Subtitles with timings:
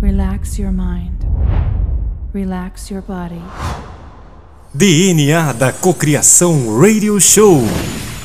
[0.00, 1.26] Relax your mind.
[2.32, 3.42] Relax your body.
[4.72, 7.58] DNA da Cocriação Radio Show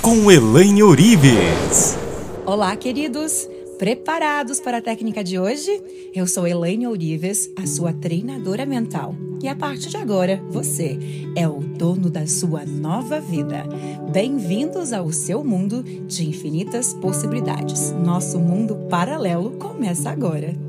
[0.01, 1.97] com Elaine Orives.
[2.45, 3.45] Olá, queridos!
[3.77, 5.69] Preparados para a técnica de hoje?
[6.13, 9.13] Eu sou Elaine Orives, a sua treinadora mental.
[9.43, 10.97] E a partir de agora, você
[11.35, 13.65] é o dono da sua nova vida.
[14.13, 17.91] Bem-vindos ao seu mundo de infinitas possibilidades.
[17.91, 20.64] Nosso mundo paralelo começa agora.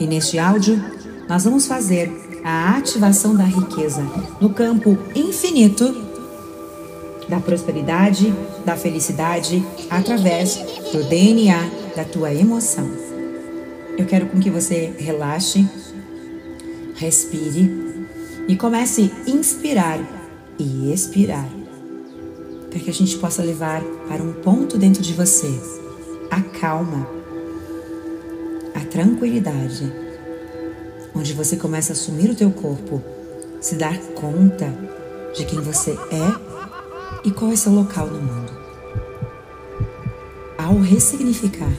[0.00, 0.82] E neste áudio,
[1.28, 2.10] nós vamos fazer
[2.42, 4.02] a ativação da riqueza
[4.40, 6.08] no campo infinito
[7.28, 10.56] da prosperidade, da felicidade, através
[10.92, 12.90] do DNA da tua emoção.
[13.96, 15.68] Eu quero com que você relaxe,
[16.96, 18.06] respire
[18.48, 20.00] e comece a inspirar
[20.58, 21.48] e expirar,
[22.68, 25.54] para que a gente possa levar para um ponto dentro de você
[26.30, 27.19] a calma
[28.90, 29.90] tranquilidade,
[31.14, 33.02] onde você começa a assumir o teu corpo,
[33.60, 34.66] se dar conta
[35.34, 38.52] de quem você é e qual é seu local no mundo.
[40.58, 41.72] Ao ressignificar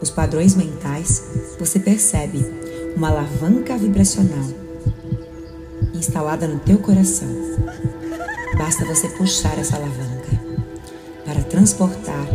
[0.00, 1.24] os padrões mentais,
[1.58, 2.44] você percebe
[2.96, 4.48] uma alavanca vibracional
[5.92, 7.28] instalada no teu coração.
[8.56, 10.30] Basta você puxar essa alavanca
[11.24, 12.26] para transportar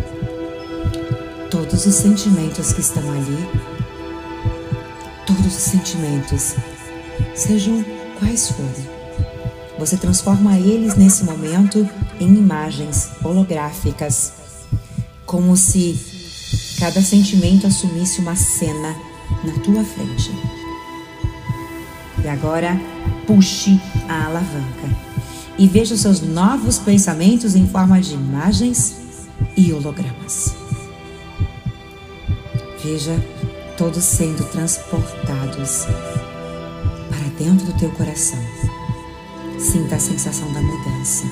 [1.50, 3.69] todos os sentimentos que estão ali
[5.56, 6.56] os sentimentos,
[7.36, 7.84] sejam
[8.18, 8.88] quais forem.
[9.78, 11.88] Você transforma eles nesse momento
[12.20, 14.34] em imagens holográficas,
[15.26, 15.98] como se
[16.80, 18.96] cada sentimento assumisse uma cena
[19.44, 20.32] na tua frente.
[22.24, 22.80] E agora,
[23.26, 24.90] puxe a alavanca
[25.58, 28.96] e veja os seus novos pensamentos em forma de imagens
[29.56, 30.54] e hologramas.
[32.84, 33.39] Veja
[33.80, 35.86] todos sendo transportados
[37.08, 38.38] para dentro do teu coração.
[39.58, 41.24] Sinta a sensação da mudança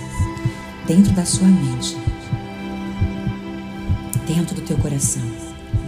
[0.88, 1.97] dentro da sua mente,
[4.25, 5.22] dentro do teu coração,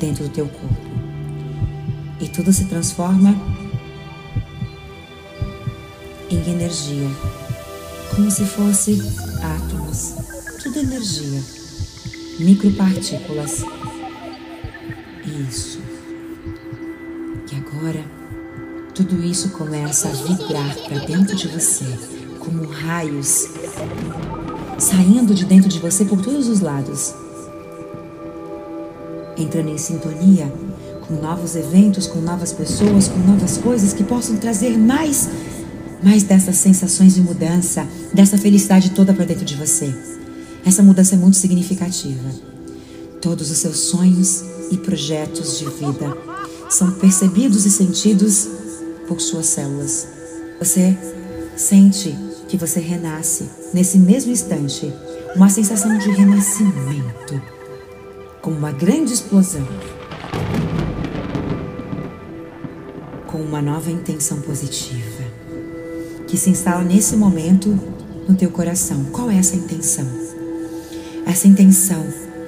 [0.01, 0.75] dentro do teu corpo.
[2.19, 3.33] E tudo se transforma
[6.29, 7.07] em energia,
[8.13, 9.01] como se fosse
[9.41, 10.13] átomos,
[10.61, 11.41] tudo energia,
[12.37, 13.63] micropartículas.
[15.49, 15.88] Isso.
[17.79, 18.03] Agora,
[18.93, 21.85] tudo isso começa a vibrar para dentro de você,
[22.37, 23.47] como raios
[24.77, 27.13] saindo de dentro de você por todos os lados,
[29.37, 30.51] entrando em sintonia
[31.07, 35.29] com novos eventos, com novas pessoas, com novas coisas que possam trazer mais,
[36.03, 39.95] mais dessas sensações de mudança, dessa felicidade toda para dentro de você.
[40.65, 42.29] Essa mudança é muito significativa.
[43.21, 46.28] Todos os seus sonhos e projetos de vida
[46.69, 48.47] são percebidos e sentidos
[49.07, 50.07] por suas células.
[50.59, 50.95] Você
[51.55, 52.15] sente
[52.47, 54.93] que você renasce nesse mesmo instante,
[55.35, 57.41] uma sensação de renascimento,
[58.41, 59.67] como uma grande explosão,
[63.27, 65.23] com uma nova intenção positiva
[66.27, 67.77] que se instala nesse momento
[68.27, 69.05] no teu coração.
[69.05, 70.05] Qual é essa intenção?
[71.25, 72.05] Essa intenção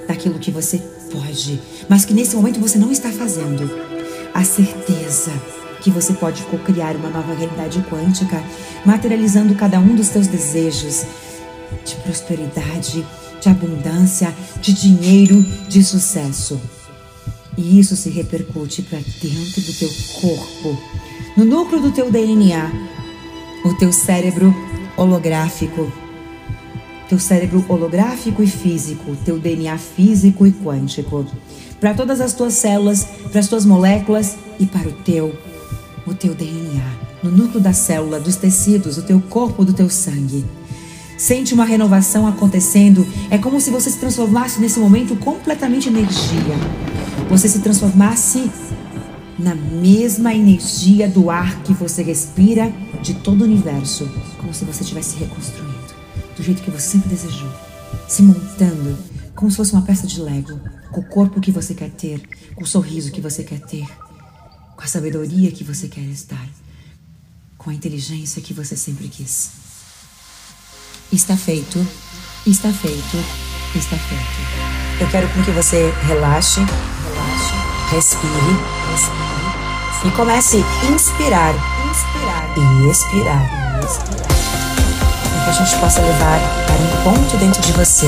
[0.08, 0.80] daquilo que você
[1.12, 3.91] pode, mas que nesse momento você não está fazendo
[4.34, 5.32] a certeza
[5.82, 8.42] que você pode co-criar uma nova realidade quântica,
[8.86, 11.06] materializando cada um dos teus desejos
[11.86, 13.06] de prosperidade,
[13.42, 16.62] de abundância, de dinheiro, de sucesso.
[17.58, 19.90] E isso se repercute para dentro do teu
[20.22, 20.78] corpo,
[21.36, 22.72] no núcleo do teu DNA,
[23.66, 24.54] o teu cérebro
[24.96, 25.92] holográfico,
[27.10, 31.26] teu cérebro holográfico e físico, teu DNA físico e quântico
[31.82, 35.36] para todas as tuas células, para as tuas moléculas e para o teu,
[36.06, 36.86] o teu DNA,
[37.24, 40.46] no núcleo da célula, dos tecidos, do teu corpo, do teu sangue.
[41.18, 43.06] Sente uma renovação acontecendo.
[43.32, 46.56] É como se você se transformasse nesse momento completamente em energia.
[47.30, 48.50] Você se transformasse
[49.40, 54.08] na mesma energia do ar que você respira de todo o universo,
[54.38, 55.74] como se você estivesse reconstruindo,
[56.38, 57.50] do jeito que você sempre desejou,
[58.08, 58.98] se montando
[59.36, 60.60] como se fosse uma peça de Lego,
[60.92, 62.22] com o corpo que você quer ter,
[62.56, 63.88] com o sorriso que você quer ter,
[64.76, 66.48] com a sabedoria que você quer estar,
[67.58, 69.52] com a inteligência que você sempre quis.
[71.12, 71.80] Está feito,
[72.46, 73.18] está feito,
[73.76, 75.02] está feito.
[75.02, 77.54] eu quero com que você relaxe, relaxe,
[77.92, 78.32] respire,
[78.92, 79.42] respire
[80.04, 81.54] e comece a inspirar,
[81.90, 84.28] inspirar e expirar, expirar.
[85.30, 88.08] Para que a gente possa levar para um ponto dentro de você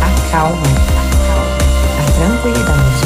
[0.00, 1.01] a calma,
[2.22, 3.02] tranquilidade,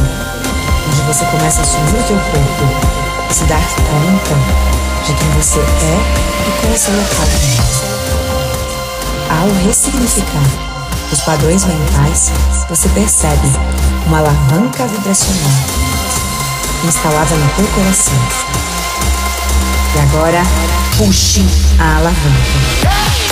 [0.86, 4.34] onde você começa a assumir o teu corpo, se dar conta
[5.06, 5.98] de quem você é
[6.46, 7.26] e qual é seu local
[9.30, 10.46] Ao ressignificar
[11.10, 12.30] os padrões mentais,
[12.68, 13.48] você percebe
[14.06, 15.52] uma alavanca vibracional
[16.84, 18.18] instalada no teu coração.
[19.94, 20.42] E agora,
[20.98, 21.42] puxe
[21.78, 23.25] a alavanca.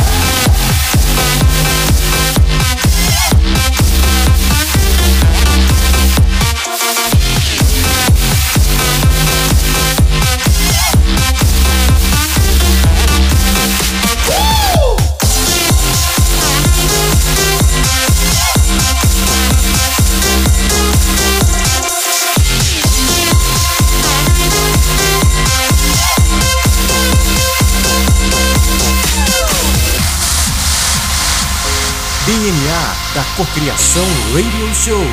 [32.27, 35.05] DNA da Cocriação Radio Show.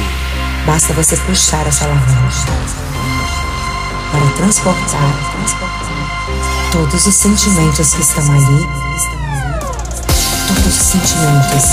[0.66, 2.54] Basta você puxar essa alavanca
[4.12, 5.14] para transportar
[6.72, 8.66] todos os sentimentos que estão ali,
[10.48, 11.64] todos os sentimentos,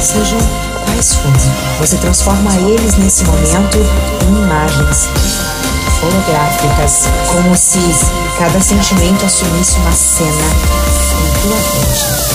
[0.00, 0.38] sejam
[0.86, 1.52] quais forem.
[1.78, 5.10] Você transforma eles nesse momento em imagens
[6.02, 7.78] holográficas, como se
[8.38, 12.26] cada sentimento assumisse uma cena em tua frente.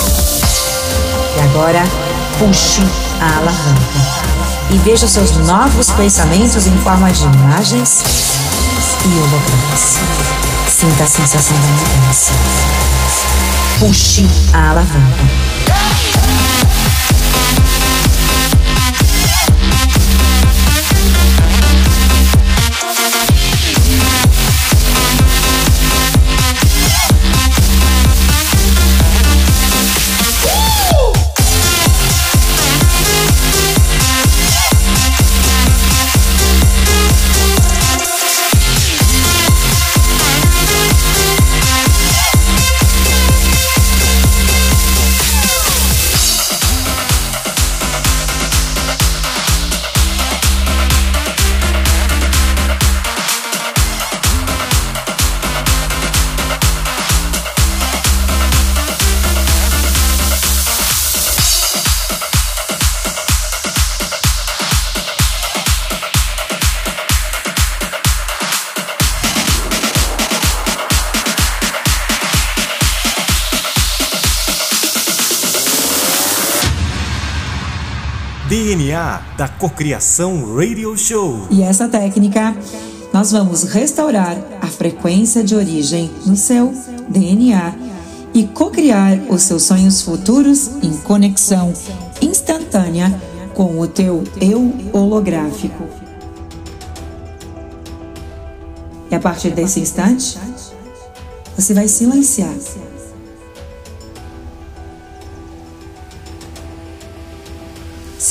[1.35, 2.10] E agora
[2.41, 2.81] puxe
[3.21, 8.01] a alavanca e veja seus novos pensamentos em forma de imagens
[9.05, 9.99] e hologramas.
[10.67, 12.33] Sinta a sensação da mudança.
[13.79, 15.40] Puxe a alavanca.
[78.71, 81.45] DNA da Cocriação Radio Show.
[81.51, 82.55] E essa técnica,
[83.11, 86.73] nós vamos restaurar a frequência de origem no seu
[87.09, 87.75] DNA
[88.33, 91.73] e cocriar os seus sonhos futuros em conexão
[92.21, 93.13] instantânea
[93.53, 95.85] com o teu eu holográfico.
[99.11, 100.39] E a partir desse instante,
[101.57, 102.55] você vai silenciar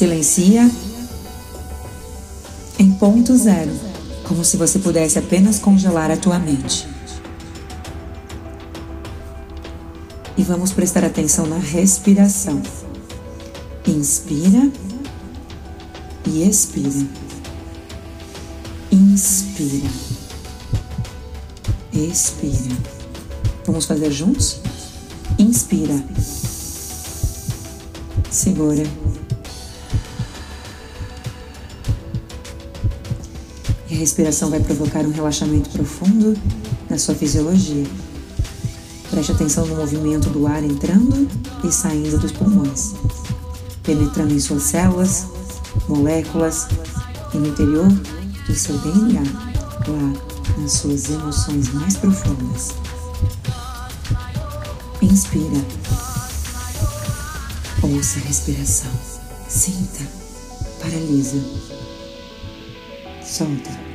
[0.00, 0.62] Silencia
[2.78, 3.70] em ponto zero,
[4.26, 6.88] como se você pudesse apenas congelar a tua mente.
[10.38, 12.62] E vamos prestar atenção na respiração.
[13.86, 14.72] Inspira
[16.26, 17.06] e expira.
[18.90, 19.90] Inspira.
[21.92, 22.76] Expira.
[23.66, 24.62] Vamos fazer juntos?
[25.38, 26.02] Inspira.
[28.30, 29.09] Segura.
[34.00, 36.34] Respiração vai provocar um relaxamento profundo
[36.88, 37.84] na sua fisiologia.
[39.10, 41.28] Preste atenção no movimento do ar entrando
[41.62, 42.94] e saindo dos pulmões,
[43.82, 45.26] penetrando em suas células,
[45.86, 46.68] moléculas
[47.34, 47.88] e no interior
[48.46, 49.22] do seu DNA,
[49.86, 52.70] lá nas suas emoções mais profundas.
[55.02, 55.64] Inspira.
[57.82, 58.90] Ouça a respiração.
[59.48, 60.06] Sinta.
[60.80, 61.36] Paralisa
[63.30, 63.89] solta.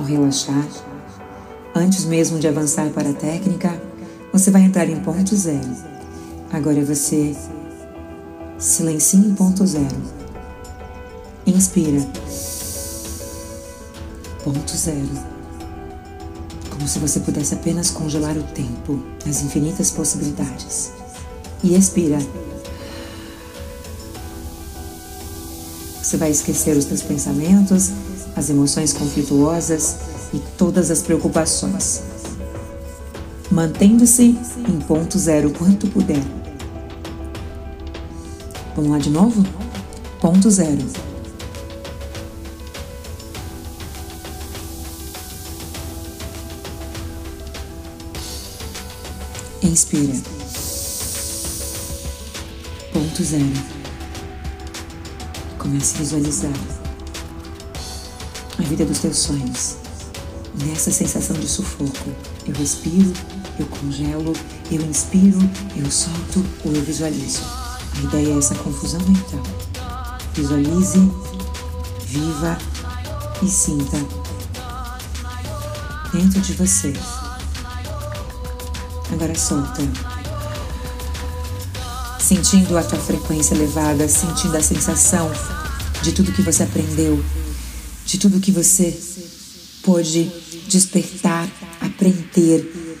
[0.00, 0.66] Ao relaxar,
[1.74, 3.78] antes mesmo de avançar para a técnica,
[4.32, 5.76] você vai entrar em ponto zero.
[6.50, 7.36] Agora você
[8.58, 9.94] silencia em ponto zero.
[11.46, 12.00] Inspira.
[14.42, 15.10] Ponto zero.
[16.70, 20.92] Como se você pudesse apenas congelar o tempo, as infinitas possibilidades.
[21.62, 22.20] E expira
[26.10, 27.92] Você vai esquecer os seus pensamentos,
[28.36, 29.96] as emoções conflituosas
[30.32, 32.02] e todas as preocupações,
[33.50, 36.22] mantendo-se em ponto zero quanto puder.
[38.76, 39.44] Vamos lá de novo?
[40.20, 40.86] Ponto zero.
[49.62, 50.14] Inspira.
[52.92, 53.44] Ponto zero.
[55.58, 56.79] Comece a visualizar
[58.60, 59.76] a vida dos teus sonhos.
[60.66, 62.10] Nessa sensação de sufoco,
[62.46, 63.12] eu respiro,
[63.58, 64.32] eu congelo,
[64.70, 65.38] eu inspiro,
[65.76, 67.40] eu solto ou eu visualizo.
[67.96, 69.42] A ideia é essa confusão mental.
[70.34, 71.10] Visualize,
[72.06, 72.58] viva
[73.42, 73.98] e sinta
[76.12, 76.92] dentro de você
[79.12, 79.82] Agora solta.
[82.20, 85.28] Sentindo a tua frequência elevada, sentindo a sensação
[86.02, 87.20] de tudo que você aprendeu,
[88.10, 89.00] de tudo que você
[89.84, 90.24] pôde
[90.66, 91.48] despertar,
[91.80, 92.98] aprender,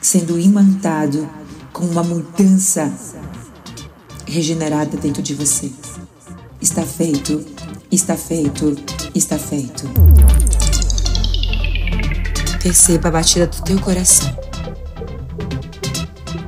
[0.00, 1.28] sendo imantado
[1.72, 2.94] com uma mudança
[4.24, 5.72] regenerada dentro de você.
[6.60, 7.44] Está feito,
[7.90, 8.76] está feito,
[9.12, 9.90] está feito.
[12.62, 14.32] Perceba a batida do teu coração.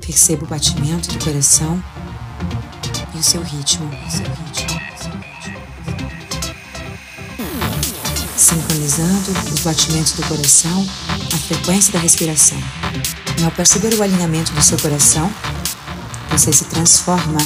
[0.01, 1.83] Perceba o batimento do coração
[3.17, 3.91] e o seu ritmo.
[8.45, 10.87] Sincronizando os batimentos do coração,
[11.33, 12.59] a frequência da respiração.
[13.41, 15.33] E ao perceber o alinhamento do seu coração,
[16.31, 17.39] você se transforma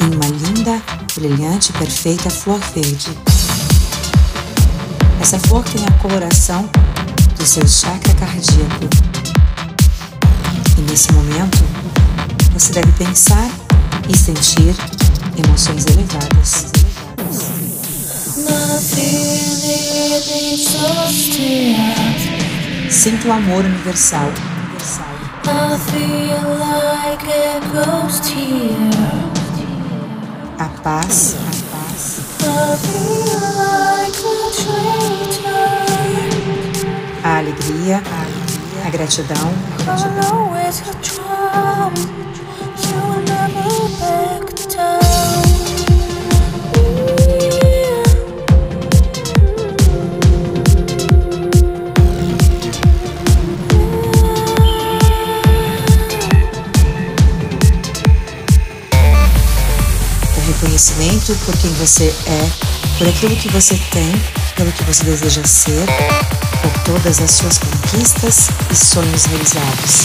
[0.00, 0.82] em uma linda,
[1.14, 3.10] brilhante, perfeita flor verde.
[5.20, 6.70] Essa flor tem a coloração
[7.36, 8.88] do seu chakra cardíaco.
[10.78, 11.58] E nesse momento,
[12.54, 13.50] você deve pensar
[14.08, 14.74] e sentir
[15.36, 16.89] emoções elevadas.
[22.90, 24.30] Sinto o amor universal.
[30.58, 32.20] A paz, a paz.
[37.22, 40.50] A alegria, a, alegria, a gratidão, a gratidão.
[61.46, 62.50] Por quem você é,
[62.98, 64.12] por aquilo que você tem,
[64.54, 65.86] pelo que você deseja ser,
[66.60, 70.04] por todas as suas conquistas e sonhos realizados.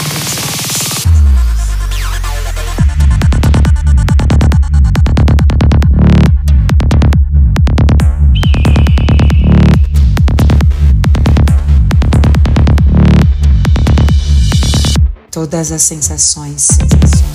[15.29, 16.69] todas as sensações.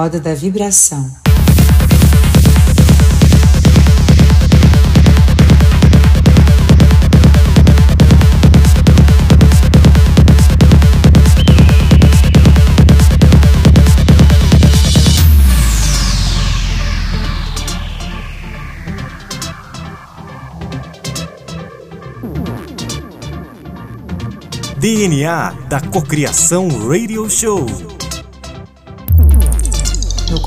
[0.00, 1.10] roda da vibração.
[24.78, 27.99] DNA da Cocriação Radio Show.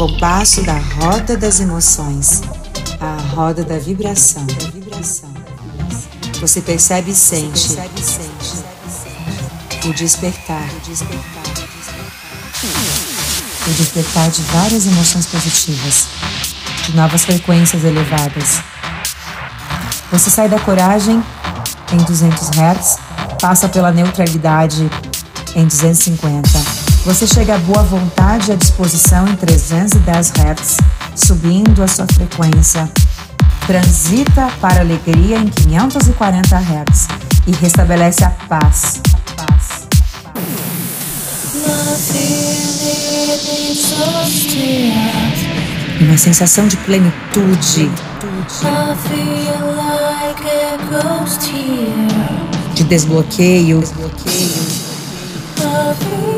[0.03, 2.41] Compasso da roda das emoções,
[2.99, 4.45] a roda da vibração.
[6.41, 7.77] Você percebe e sente
[9.85, 10.67] o despertar.
[13.65, 16.07] O despertar de várias emoções positivas,
[16.85, 18.59] de novas frequências elevadas.
[20.11, 21.23] Você sai da coragem
[21.93, 22.97] em 200 Hz
[23.39, 24.89] passa pela neutralidade
[25.55, 26.82] em 250.
[27.05, 30.77] Você chega à boa vontade e à disposição em 310 Hz,
[31.17, 32.89] subindo a sua frequência.
[33.67, 37.07] Transita para alegria em 540 Hz
[37.45, 39.01] e restabelece a paz.
[39.13, 39.85] A paz.
[45.99, 47.91] Uma sensação de plenitude.
[52.73, 53.81] De desbloqueio.
[53.81, 56.32] desbloqueio.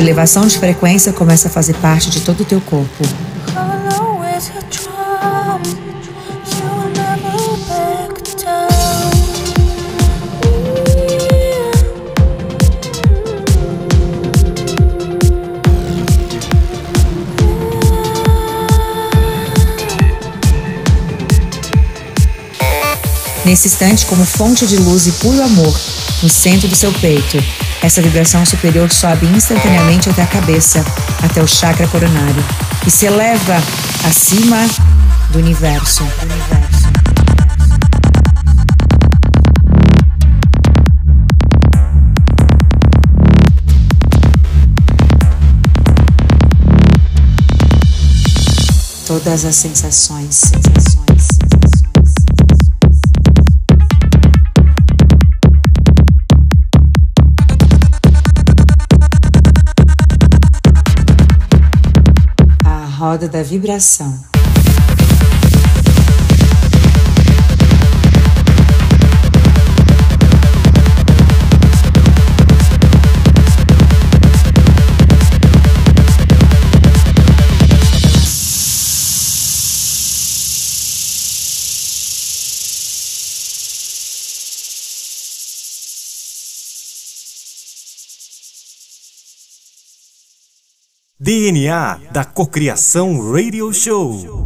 [0.00, 3.04] Elevação de frequência começa a fazer parte de todo o teu corpo.
[23.44, 25.78] Nesse instante, como fonte de luz e puro amor,
[26.22, 27.36] no centro do seu peito,
[27.82, 30.84] essa vibração superior sobe instantaneamente até a cabeça,
[31.22, 32.44] até o chakra coronário,
[32.86, 33.62] e se eleva
[34.06, 34.66] acima
[35.30, 36.06] do universo.
[49.06, 50.83] Todas as sensações, sensações.
[63.14, 64.33] Roda da vibração.
[91.24, 94.44] DNA da Cocriação Radio Show.